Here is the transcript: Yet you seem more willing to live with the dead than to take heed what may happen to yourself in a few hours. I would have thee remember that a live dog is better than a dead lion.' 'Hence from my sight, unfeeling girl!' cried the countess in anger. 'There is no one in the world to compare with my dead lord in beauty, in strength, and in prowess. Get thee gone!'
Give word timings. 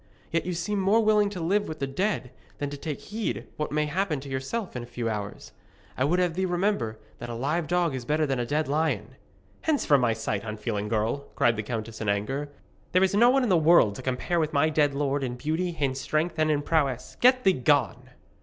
Yet 0.31 0.47
you 0.47 0.53
seem 0.53 0.79
more 0.79 0.99
willing 1.01 1.29
to 1.29 1.39
live 1.39 1.67
with 1.67 1.77
the 1.77 1.85
dead 1.85 2.31
than 2.57 2.71
to 2.71 2.75
take 2.77 2.99
heed 2.99 3.45
what 3.57 3.71
may 3.71 3.85
happen 3.85 4.19
to 4.21 4.29
yourself 4.29 4.75
in 4.75 4.81
a 4.81 4.87
few 4.87 5.07
hours. 5.07 5.51
I 5.95 6.05
would 6.05 6.17
have 6.17 6.33
thee 6.33 6.47
remember 6.47 6.97
that 7.19 7.29
a 7.29 7.35
live 7.35 7.67
dog 7.67 7.93
is 7.93 8.03
better 8.03 8.25
than 8.25 8.39
a 8.39 8.43
dead 8.47 8.67
lion.' 8.67 9.13
'Hence 9.61 9.85
from 9.85 10.01
my 10.01 10.13
sight, 10.13 10.43
unfeeling 10.43 10.87
girl!' 10.87 11.27
cried 11.35 11.55
the 11.55 11.61
countess 11.61 12.01
in 12.01 12.09
anger. 12.09 12.49
'There 12.93 13.03
is 13.03 13.13
no 13.13 13.29
one 13.29 13.43
in 13.43 13.49
the 13.49 13.57
world 13.57 13.93
to 13.93 14.01
compare 14.01 14.39
with 14.39 14.53
my 14.53 14.69
dead 14.69 14.95
lord 14.95 15.23
in 15.23 15.35
beauty, 15.35 15.77
in 15.79 15.93
strength, 15.93 16.39
and 16.39 16.49
in 16.49 16.63
prowess. 16.63 17.15
Get 17.21 17.43
thee 17.43 17.53
gone!' 17.53 18.09